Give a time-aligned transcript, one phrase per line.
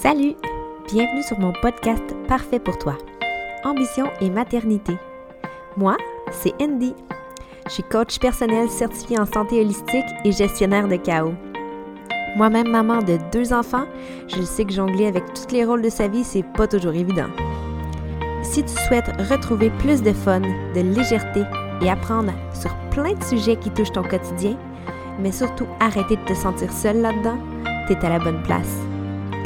[0.00, 0.36] Salut!
[0.86, 2.96] Bienvenue sur mon podcast Parfait pour toi.
[3.64, 4.96] Ambition et maternité.
[5.76, 5.96] Moi,
[6.30, 6.94] c'est Andy.
[7.66, 11.34] Je suis coach personnel certifié en santé holistique et gestionnaire de chaos.
[12.36, 13.86] Moi-même maman de deux enfants,
[14.28, 17.30] je sais que jongler avec tous les rôles de sa vie, c'est pas toujours évident.
[18.44, 20.42] Si tu souhaites retrouver plus de fun,
[20.76, 21.42] de légèreté
[21.82, 24.56] et apprendre sur plein de sujets qui touchent ton quotidien,
[25.18, 27.38] mais surtout arrêter de te sentir seule là-dedans,
[27.88, 28.78] t'es à la bonne place.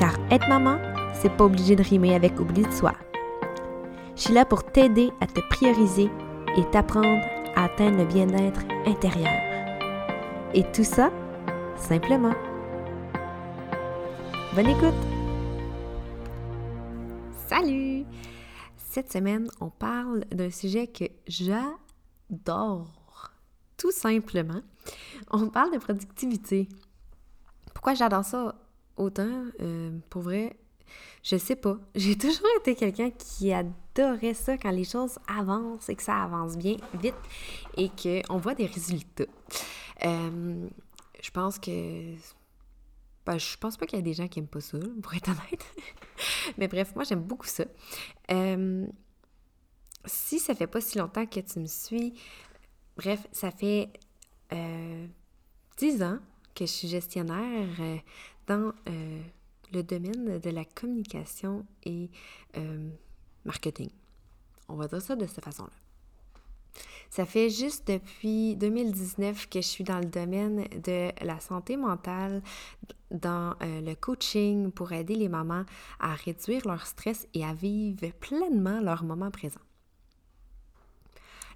[0.03, 0.79] Car être maman,
[1.15, 2.93] c'est pas obligé de rimer avec oubli de soi.
[4.17, 6.11] Je suis là pour t'aider à te prioriser
[6.57, 7.25] et t'apprendre
[7.55, 9.31] à atteindre le bien-être intérieur.
[10.55, 11.13] Et tout ça,
[11.77, 12.35] simplement.
[14.57, 14.93] Bonne écoute!
[17.47, 18.05] Salut!
[18.77, 22.89] Cette semaine, on parle d'un sujet que j'adore.
[23.77, 24.63] Tout simplement,
[25.31, 26.69] on parle de productivité.
[27.73, 28.57] Pourquoi j'adore ça?
[28.97, 29.45] Autant?
[29.61, 30.57] Euh, pour vrai,
[31.23, 31.79] je sais pas.
[31.95, 36.57] J'ai toujours été quelqu'un qui adorait ça quand les choses avancent et que ça avance
[36.57, 37.15] bien, vite
[37.77, 39.25] et qu'on voit des résultats.
[40.05, 40.69] Euh,
[41.23, 42.15] je pense que
[43.25, 45.29] ben, je pense pas qu'il y a des gens qui aiment pas ça, pour être
[45.29, 45.65] honnête.
[46.59, 47.65] Mais bref, moi, j'aime beaucoup ça.
[48.31, 48.87] Euh,
[50.05, 52.15] si ça fait pas si longtemps que tu me suis,
[52.97, 53.91] bref, ça fait
[54.53, 55.07] euh,
[55.77, 56.19] 10 ans
[56.55, 57.69] que je suis gestionnaire
[58.47, 59.23] dans euh,
[59.73, 62.11] le domaine de la communication et
[63.45, 63.91] marketing.
[64.69, 65.73] On va dire ça de cette façon-là.
[67.11, 72.43] Ça fait juste depuis 2019 que je suis dans le domaine de la santé mentale,
[73.11, 75.65] dans euh, le coaching pour aider les mamans
[76.01, 79.61] à réduire leur stress et à vivre pleinement leur moment présent.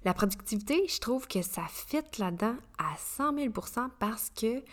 [0.05, 4.63] La productivité, je trouve que ça fit là-dedans à 100 000% parce que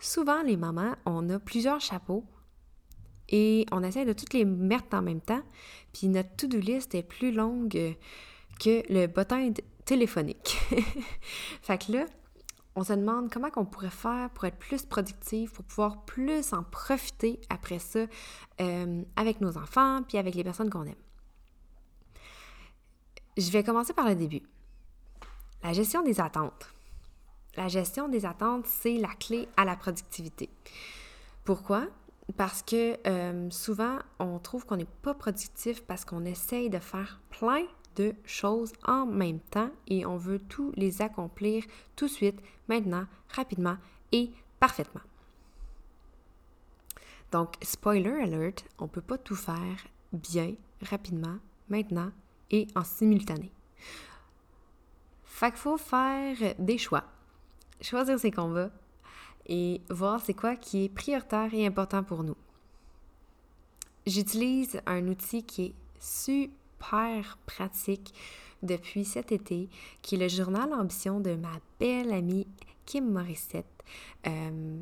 [0.00, 2.24] souvent, les mamans, on a plusieurs chapeaux
[3.28, 5.42] et on essaie de toutes les mettre en même temps,
[5.92, 7.96] puis notre to-do list est plus longue
[8.58, 9.52] que le bottin
[9.84, 10.58] téléphonique.
[11.62, 12.06] fait que là,
[12.76, 16.62] on se demande comment on pourrait faire pour être plus productif, pour pouvoir plus en
[16.62, 18.06] profiter après ça
[18.60, 20.94] euh, avec nos enfants, puis avec les personnes qu'on aime.
[23.36, 24.42] Je vais commencer par le début.
[25.62, 26.72] La gestion des attentes.
[27.56, 30.48] La gestion des attentes, c'est la clé à la productivité.
[31.44, 31.86] Pourquoi?
[32.36, 37.20] Parce que euh, souvent, on trouve qu'on n'est pas productif parce qu'on essaye de faire
[37.30, 37.64] plein
[37.96, 41.64] de choses en même temps et on veut tous les accomplir
[41.96, 43.76] tout de suite, maintenant, rapidement
[44.12, 45.00] et parfaitement.
[47.32, 52.10] Donc, spoiler alert, on ne peut pas tout faire bien, rapidement, maintenant
[52.50, 53.52] et en simultané.
[55.24, 57.04] Fait qu'il faut faire des choix,
[57.80, 58.70] choisir ses combats
[59.46, 62.36] et voir c'est quoi qui est prioritaire et important pour nous.
[64.06, 68.14] J'utilise un outil qui est super pratique
[68.62, 69.68] depuis cet été,
[70.02, 72.46] qui est le journal Ambition de ma belle amie
[72.86, 73.66] Kim Morissette.
[74.26, 74.78] Euh,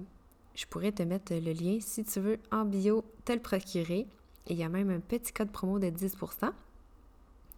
[0.54, 4.06] je pourrais te mettre le lien si tu veux en bio te le procurer.
[4.47, 6.16] il y a même un petit code promo de 10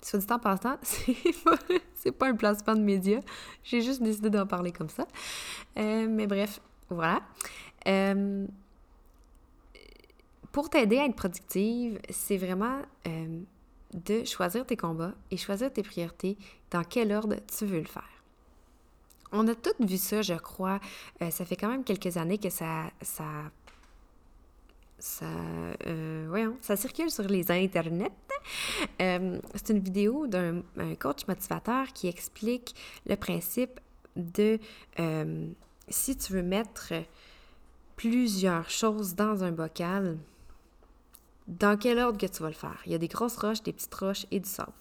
[0.02, 3.20] Soit du temps passant, c'est pas, pas un placement de médias.
[3.62, 5.06] J'ai juste décidé d'en parler comme ça.
[5.78, 7.20] Euh, mais bref, voilà.
[7.86, 8.46] Euh,
[10.52, 12.80] pour t'aider à être productive, c'est vraiment
[13.94, 16.36] de choisir tes combats et choisir tes priorités
[16.70, 18.20] dans quel ordre tu veux le faire.
[19.32, 20.80] On a toutes vu ça, je crois.
[21.22, 22.90] Euh, ça fait quand même quelques années que ça,
[25.22, 28.12] euh, voyons, ça circule sur les internets.
[29.02, 30.62] Euh, c'est une vidéo d'un
[30.98, 32.74] coach motivateur qui explique
[33.06, 33.78] le principe
[34.16, 34.58] de
[35.88, 36.94] si tu veux mettre
[37.96, 40.16] plusieurs choses dans un bocal,
[41.46, 42.80] dans quel ordre que tu vas le faire?
[42.86, 44.72] Il y a des grosses roches, des petites roches et du sable.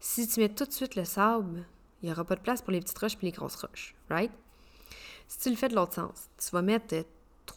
[0.00, 1.64] Si tu mets tout de suite le sable,
[2.02, 4.32] il n'y aura pas de place pour les petites roches et les grosses roches, right?
[5.28, 7.04] Si tu le fais de l'autre sens, tu vas mettre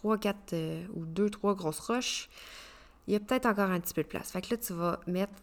[0.05, 2.29] 3, 4 euh, ou 2, 3 grosses roches,
[3.07, 4.31] il y a peut-être encore un petit peu de place.
[4.31, 5.33] Fait que là, tu vas mettre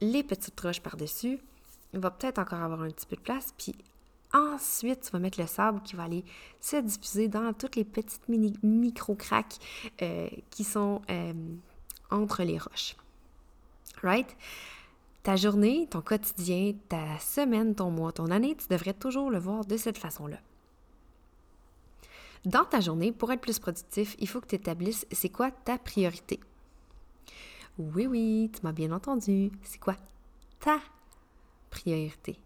[0.00, 1.40] les petites roches par-dessus.
[1.92, 3.52] Il va peut-être encore avoir un petit peu de place.
[3.58, 3.74] Puis
[4.32, 6.24] Ensuite, tu vas mettre le sable qui va aller
[6.60, 9.58] se diffuser dans toutes les petites micro-craques
[10.02, 11.32] euh, qui sont euh,
[12.10, 12.96] entre les roches.
[14.02, 14.36] Right?
[15.22, 19.64] Ta journée, ton quotidien, ta semaine, ton mois, ton année, tu devrais toujours le voir
[19.66, 20.38] de cette façon-là.
[22.44, 25.78] Dans ta journée, pour être plus productif, il faut que tu établisses c'est quoi ta
[25.78, 26.40] priorité.
[27.78, 29.50] Oui, oui, tu m'as bien entendu.
[29.62, 29.96] C'est quoi
[30.60, 30.78] ta
[31.70, 32.38] priorité?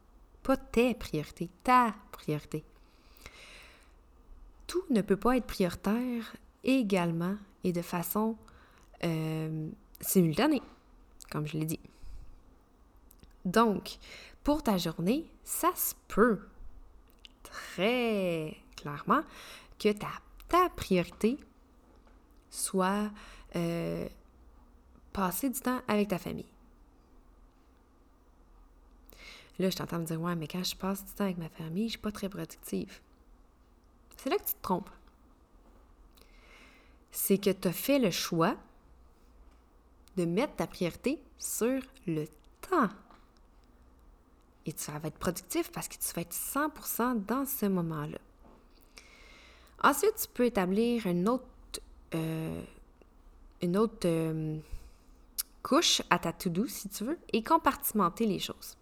[0.42, 2.64] Pas tes priorités, ta priorité.
[4.66, 8.36] Tout ne peut pas être prioritaire également et de façon
[9.04, 9.68] euh,
[10.00, 10.62] simultanée,
[11.30, 11.80] comme je l'ai dit.
[13.44, 13.98] Donc,
[14.44, 16.40] pour ta journée, ça se peut
[17.42, 19.22] très clairement
[19.78, 20.10] que ta,
[20.48, 21.38] ta priorité
[22.50, 23.10] soit
[23.56, 24.08] euh,
[25.12, 26.50] passer du temps avec ta famille.
[29.58, 31.88] Là, je t'entends me dire, ouais, mais quand je passe du temps avec ma famille,
[31.88, 33.00] je suis pas très productive.
[34.16, 34.90] C'est là que tu te trompes.
[37.10, 38.56] C'est que tu as fait le choix
[40.16, 42.26] de mettre ta priorité sur le
[42.60, 42.88] temps.
[44.66, 48.18] Et tu vas être productif parce que tu vas être 100% dans ce moment-là.
[49.82, 51.44] Ensuite, tu peux établir une autre,
[52.14, 52.62] euh,
[53.62, 54.58] une autre euh,
[55.62, 58.76] couche à ta to-do, si tu veux, et compartimenter les choses.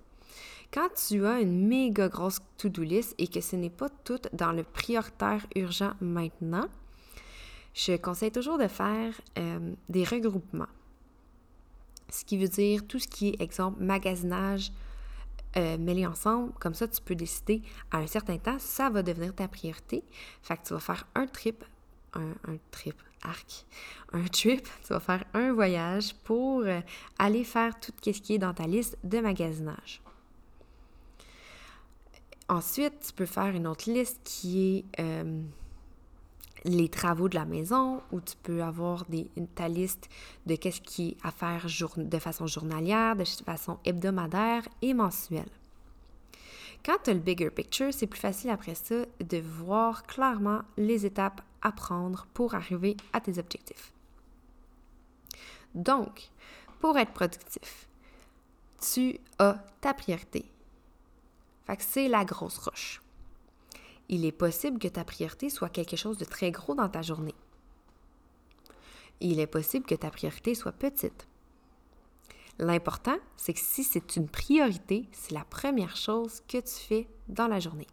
[0.73, 4.53] Quand tu as une méga grosse to-do list et que ce n'est pas tout dans
[4.53, 6.69] le prioritaire urgent maintenant,
[7.75, 10.69] je conseille toujours de faire euh, des regroupements.
[12.09, 14.73] Ce qui veut dire tout ce qui est, exemple, magasinage
[15.57, 16.53] euh, mêlé ensemble.
[16.61, 20.05] Comme ça, tu peux décider à un certain temps, ça va devenir ta priorité.
[20.43, 21.65] Fait que tu vas faire un trip,
[22.15, 23.67] un, trip, arc,
[24.13, 26.81] un trip, tu vas faire un voyage pour euh,
[27.19, 30.03] aller faire tout ce qui est dans ta liste de magasinage.
[32.49, 35.43] Ensuite, tu peux faire une autre liste qui est euh,
[36.65, 39.05] les travaux de la maison, où tu peux avoir
[39.55, 40.09] ta liste
[40.47, 41.67] de qu'est-ce qui est à faire
[41.97, 45.51] de façon journalière, de façon hebdomadaire et mensuelle.
[46.85, 51.05] Quand tu as le bigger picture, c'est plus facile après ça de voir clairement les
[51.05, 53.93] étapes à prendre pour arriver à tes objectifs.
[55.75, 56.31] Donc,
[56.81, 57.89] pour être productif,
[58.81, 60.47] tu as ta priorité
[61.79, 63.01] c'est la grosse roche.
[64.09, 67.35] Il est possible que ta priorité soit quelque chose de très gros dans ta journée.
[69.21, 71.27] Il est possible que ta priorité soit petite.
[72.59, 77.49] L'important, c'est que si c'est une priorité, c'est la première chose que tu fais dans
[77.49, 77.87] la journée.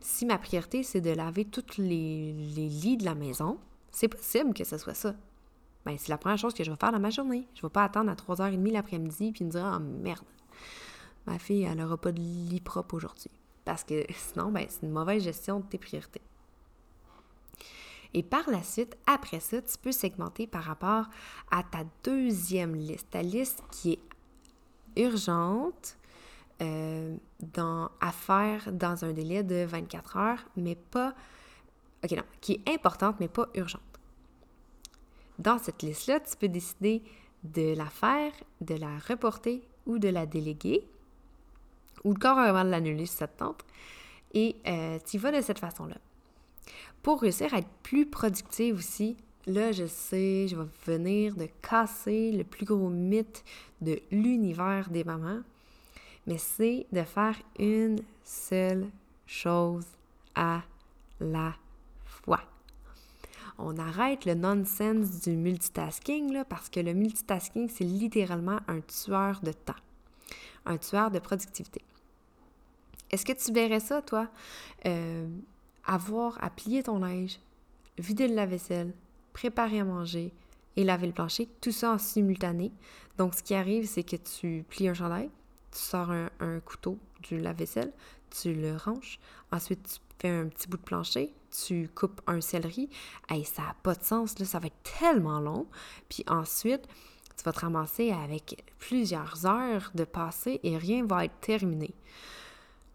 [0.00, 3.58] Si ma priorité, c'est de laver tous les, lits de la maison,
[3.92, 5.14] c'est possible que ce soit ça.
[5.84, 7.46] Ben, c'est la première chose que je vais faire dans ma journée.
[7.54, 10.24] Je ne vais pas attendre à 3h30 l'après-midi puis me dire «Ah, merde,
[11.26, 13.30] ma fille, elle n'aura pas de lit propre aujourd'hui.
[13.64, 16.22] Parce que sinon, ben, c'est une mauvaise gestion de tes priorités.
[18.14, 21.06] Et par la suite, après ça, tu peux segmenter par rapport
[21.50, 25.96] à ta deuxième liste, ta liste qui est urgente
[26.60, 27.16] euh,
[28.00, 31.14] à faire dans un délai de 24 heures, mais pas...
[32.04, 33.80] OK, non, qui est importante, mais pas urgente.
[35.38, 37.02] Dans cette liste-là, tu peux décider
[37.44, 40.86] de la faire, de la reporter ou de la déléguer
[42.04, 43.64] ou carrément de l'annuler si ça te tente.
[44.34, 45.96] Et euh, tu vas de cette façon-là.
[47.02, 49.16] Pour réussir à être plus productive aussi,
[49.46, 53.44] là, je sais, je vais venir de casser le plus gros mythe
[53.80, 55.40] de l'univers des mamans,
[56.26, 58.86] mais c'est de faire une seule
[59.26, 59.86] chose
[60.34, 60.62] à
[61.20, 61.54] la
[62.04, 62.42] fois.
[63.58, 69.40] On arrête le nonsense du multitasking, là, parce que le multitasking, c'est littéralement un tueur
[69.42, 69.74] de temps,
[70.66, 71.82] un tueur de productivité.
[73.12, 74.26] Est-ce que tu verrais ça, toi,
[74.86, 75.28] euh,
[75.84, 77.38] avoir à plier ton linge,
[77.98, 78.94] vider le lave-vaisselle,
[79.34, 80.32] préparer à manger
[80.76, 82.72] et laver le plancher, tout ça en simultané.
[83.18, 85.28] Donc, ce qui arrive, c'est que tu plies un chandail,
[85.72, 87.92] tu sors un, couteau du lave-vaisselle,
[88.30, 92.88] tu le ranges, ensuite tu fais un petit bout de plancher, tu coupes un céleri.
[93.30, 95.66] et ça n'a pas de sens, là, ça va être tellement long.
[96.08, 96.88] Puis ensuite,
[97.36, 101.94] tu vas te ramasser avec plusieurs heures de passé et rien va être terminé.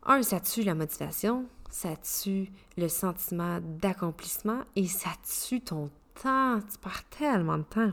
[0.08, 5.10] Un, ça tue la motivation, ça tue le sentiment d'accomplissement et ça
[5.48, 5.90] tue ton
[6.22, 6.62] temps.
[6.62, 7.92] Tu perds tellement de temps.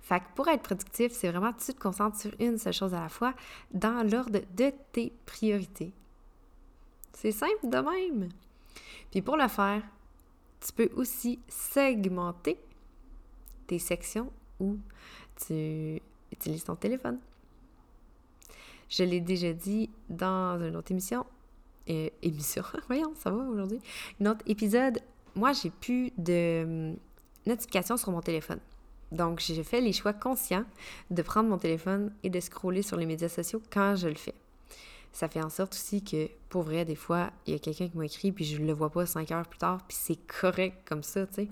[0.00, 3.00] Fait que pour être productif, c'est vraiment tu te concentres sur une seule chose à
[3.00, 3.34] la fois
[3.70, 5.92] dans l'ordre de tes priorités.
[7.12, 8.30] C'est simple de même.
[9.10, 9.82] Puis pour le faire,
[10.60, 12.58] tu peux aussi segmenter
[13.66, 14.78] tes sections où
[15.46, 16.00] tu
[16.32, 17.18] utilises ton téléphone.
[18.90, 21.24] Je l'ai déjà dit dans une autre émission.
[21.88, 23.78] Euh, émission, voyons, ça va aujourd'hui.
[24.20, 24.98] Un autre épisode.
[25.36, 26.96] Moi, j'ai plus de hum,
[27.46, 28.58] notifications sur mon téléphone.
[29.12, 30.64] Donc, j'ai fait les choix conscients
[31.10, 34.34] de prendre mon téléphone et de scroller sur les médias sociaux quand je le fais.
[35.12, 37.96] Ça fait en sorte aussi que, pour vrai, des fois, il y a quelqu'un qui
[37.96, 41.02] m'a écrit puis je le vois pas cinq heures plus tard, puis c'est correct comme
[41.02, 41.48] ça, tu sais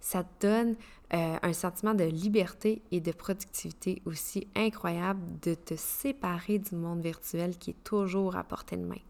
[0.00, 0.76] ça te donne
[1.14, 7.00] euh, un sentiment de liberté et de productivité aussi incroyable de te séparer du monde
[7.00, 9.00] virtuel qui est toujours à portée de main.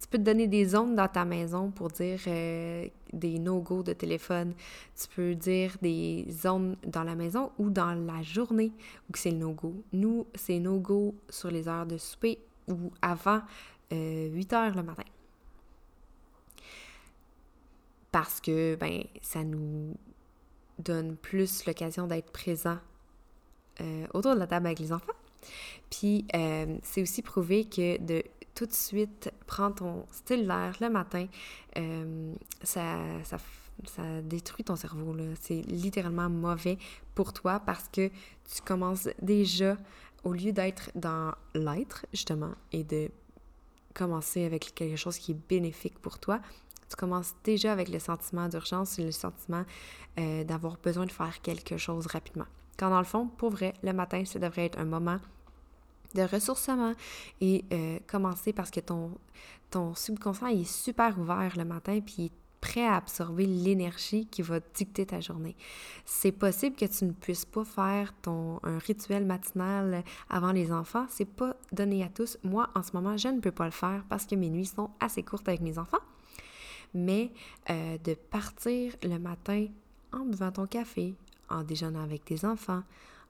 [0.00, 3.92] Tu peux te donner des zones dans ta maison pour dire euh, des no-go de
[3.92, 4.54] téléphone.
[4.96, 8.72] Tu peux dire des zones dans la maison ou dans la journée
[9.10, 9.74] où c'est le no-go.
[9.92, 13.40] Nous, c'est no-go sur les heures de souper ou avant
[13.90, 15.02] 8 euh, heures le matin.
[18.12, 19.96] Parce que, ben, ça nous
[20.78, 22.78] donne plus l'occasion d'être présent
[23.80, 25.12] euh, autour de la table avec les enfants.
[25.90, 26.24] Puis,
[26.82, 28.22] c'est aussi prouvé que de
[28.54, 31.26] tout de suite prends ton l'air le matin,
[31.78, 33.38] euh, ça, ça,
[33.84, 35.14] ça, détruit ton cerveau.
[35.40, 36.78] C'est littéralement mauvais
[37.14, 39.76] pour toi parce que tu commences déjà,
[40.24, 43.10] au lieu d'être dans l'être, justement, et de
[43.94, 46.40] commencer avec quelque chose qui est bénéfique pour toi,
[46.92, 49.64] tu commences déjà avec le sentiment d'urgence et le sentiment
[50.18, 52.44] euh, d'avoir besoin de faire quelque chose rapidement.
[52.78, 55.18] Quand dans le fond, pour vrai, le matin, ça devrait être un moment
[56.14, 56.92] de ressourcement
[57.40, 59.12] et euh, commencer parce que ton,
[59.70, 64.60] ton subconscient est super ouvert le matin puis est prêt à absorber l'énergie qui va
[64.74, 65.56] dicter ta journée.
[66.04, 71.06] C'est possible que tu ne puisses pas faire ton un rituel matinal avant les enfants,
[71.08, 72.38] c'est pas donné à tous.
[72.44, 74.90] Moi en ce moment, je ne peux pas le faire parce que mes nuits sont
[75.00, 75.98] assez courtes avec mes enfants.
[76.94, 77.30] Mais
[77.70, 79.66] euh, de partir le matin
[80.12, 81.14] en buvant ton café,
[81.48, 82.82] en déjeunant avec tes enfants,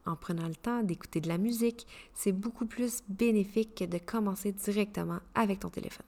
[0.04, 4.52] en prenant le temps d'écouter de la musique, c'est beaucoup plus bénéfique que de commencer
[4.52, 6.06] directement avec ton téléphone.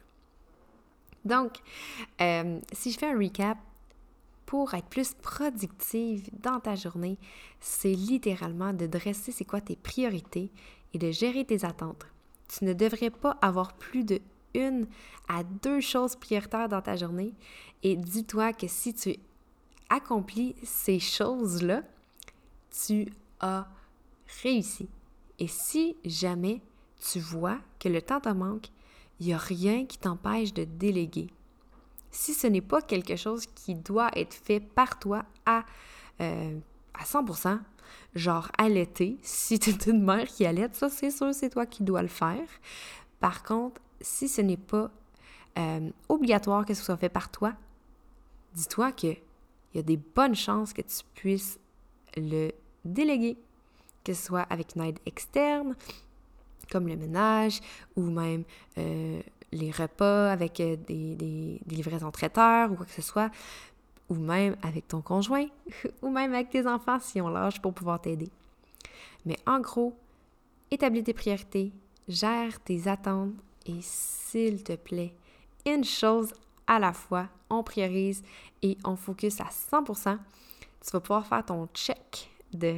[1.25, 1.59] Donc,
[2.21, 3.57] euh, si je fais un recap,
[4.47, 7.19] pour être plus productive dans ta journée,
[7.61, 10.51] c'est littéralement de dresser c'est quoi tes priorités
[10.93, 12.07] et de gérer tes attentes.
[12.49, 14.21] Tu ne devrais pas avoir plus de
[14.55, 14.87] une
[15.29, 17.35] à deux choses prioritaires dans ta journée
[17.83, 19.17] et dis-toi que si tu
[19.89, 21.83] accomplis ces choses-là,
[22.87, 23.67] tu as
[24.43, 24.89] réussi.
[25.39, 26.61] Et si jamais
[27.01, 28.69] tu vois que le temps te manque,
[29.21, 31.29] il n'y a rien qui t'empêche de déléguer.
[32.11, 35.65] Si ce n'est pas quelque chose qui doit être fait par toi à,
[36.21, 36.59] euh,
[36.95, 37.61] à 100%,
[38.15, 41.83] genre l'été, si tu es une mère qui allait, ça c'est sûr, c'est toi qui
[41.83, 42.49] dois le faire.
[43.21, 44.91] Par contre, si ce n'est pas
[45.59, 47.55] euh, obligatoire que ce soit fait par toi,
[48.55, 49.17] dis-toi qu'il
[49.75, 51.59] y a des bonnes chances que tu puisses
[52.17, 52.53] le
[52.85, 53.37] déléguer
[54.05, 55.75] que ce soit avec une aide externe,
[56.71, 57.61] comme le ménage,
[57.97, 58.45] ou même
[58.77, 59.21] euh,
[59.51, 63.31] les repas avec euh, des, des, livraisons traiteurs ou quoi que ce soit,
[64.11, 65.47] ou même avec ton conjoint,
[66.03, 68.29] ou même avec tes enfants si on lâche pour pouvoir t'aider.
[69.25, 69.97] Mais en gros,
[70.71, 71.73] établis tes priorités,
[72.07, 73.33] gère tes attentes
[73.67, 75.15] et s'il te plaît,
[75.67, 76.33] une chose
[76.67, 78.23] à la fois, on priorise
[78.63, 80.19] et on focus à 100%,
[80.83, 82.77] tu vas pouvoir faire ton check de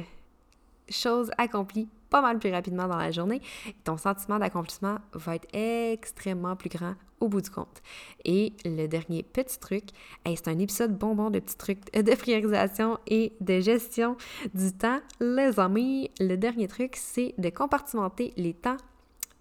[0.89, 3.41] choses accomplies pas mal plus rapidement dans la journée,
[3.83, 7.81] ton sentiment d'accomplissement va être extrêmement plus grand au bout du compte.
[8.25, 9.85] Et le dernier petit truc,
[10.25, 14.15] c'est un épisode bonbon de petits trucs de priorisation et de gestion
[14.53, 14.99] du temps.
[15.19, 18.77] Les amis, le dernier truc, c'est de compartimenter les temps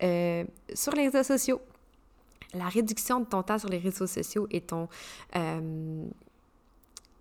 [0.03, 1.61] euh, sur les réseaux sociaux.
[2.55, 4.89] La réduction de ton temps sur les réseaux sociaux et ton...
[5.37, 6.05] Euh,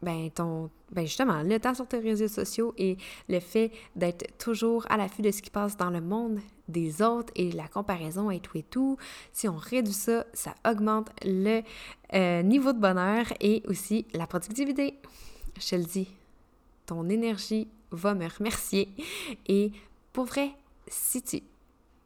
[0.02, 4.86] ben, ton, ben justement, le temps sur tes réseaux sociaux et le fait d'être toujours
[4.90, 8.40] à l'affût de ce qui passe dans le monde des autres et la comparaison et
[8.40, 8.98] tout et tout,
[9.32, 11.62] si on réduit ça, ça augmente le
[12.14, 15.00] euh, niveau de bonheur et aussi la productivité.
[15.60, 16.08] Je te le dis,
[16.86, 18.90] ton énergie va me remercier.
[19.48, 19.72] Et
[20.14, 20.52] pour vrai,
[20.88, 21.42] si tu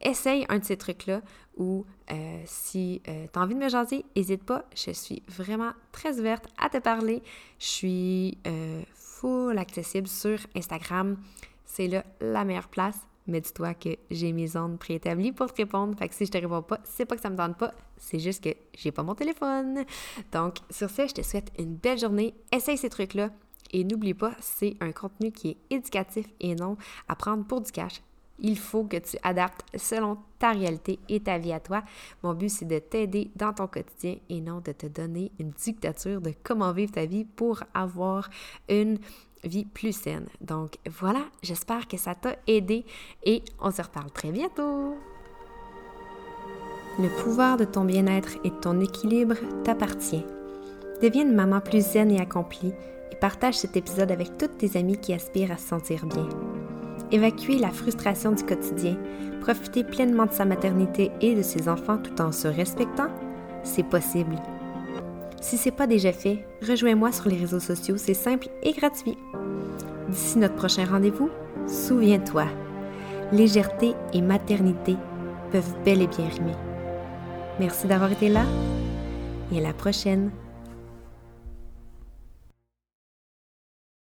[0.02, 1.22] essaye un de ces trucs-là
[1.58, 4.66] ou euh, si euh, tu as envie de me jaser, n'hésite pas.
[4.76, 7.22] Je suis vraiment très ouverte à te parler.
[7.60, 11.18] Je suis euh, full accessible sur Instagram.
[11.66, 13.00] C'est là la meilleure place.
[13.28, 15.96] Mais dis-toi que j'ai mes ondes préétablies pour te répondre.
[16.00, 18.18] Fait que si je te réponds pas, c'est pas que ça me tente pas, c'est
[18.18, 19.86] juste que j'ai pas mon téléphone.
[20.32, 22.34] Donc, sur ce, je te souhaite une belle journée.
[22.52, 23.30] Essaye ces trucs-là.
[23.72, 26.76] Et n'oublie pas, c'est un contenu qui est éducatif et non
[27.08, 28.02] à prendre pour du cash
[28.42, 31.84] il faut que tu adaptes selon ta réalité et ta vie à toi.
[32.24, 36.22] Mon but, c'est de t'aider dans ton quotidien et non de te donner une dictature
[36.22, 38.30] de comment vivre ta vie pour avoir
[38.70, 39.00] une
[39.44, 40.28] vie plus saine.
[40.42, 42.86] Donc voilà, j'espère que ça t'a aidé
[43.24, 44.96] et on se reparle très bientôt.
[47.00, 50.26] Le pouvoir de ton bien-être et de ton équilibre t'appartient.
[51.02, 52.74] Deviens une maman plus zen et accomplie
[53.12, 56.28] et partage cet épisode avec toutes tes amies qui aspirent à se sentir bien
[57.12, 58.98] évacuer la frustration du quotidien,
[59.42, 63.10] profiter pleinement de sa maternité et de ses enfants tout en se respectant,
[63.64, 64.36] c'est possible.
[65.42, 69.18] Si c'est pas déjà fait, rejoins-moi sur les réseaux sociaux, c'est simple et gratuit.
[70.10, 71.30] D'ici notre prochain rendez-vous,
[71.68, 72.46] souviens-toi,
[73.32, 74.98] légèreté et maternité
[75.52, 76.56] peuvent bel et bien rimer.
[77.60, 78.44] Merci d'avoir été là
[79.52, 80.32] et à la prochaine.